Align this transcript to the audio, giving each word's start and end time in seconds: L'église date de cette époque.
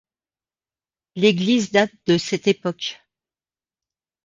L'église 1.15 1.69
date 1.71 1.91
de 2.07 2.17
cette 2.17 2.47
époque. 2.47 2.97